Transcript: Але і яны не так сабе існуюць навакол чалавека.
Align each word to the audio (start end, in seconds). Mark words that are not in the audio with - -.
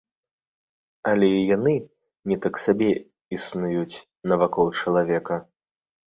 Але 1.09 1.27
і 1.33 1.41
яны 1.55 1.73
не 2.31 2.37
так 2.45 2.55
сабе 2.63 2.87
існуюць 3.37 4.01
навакол 4.31 4.67
чалавека. 4.79 5.35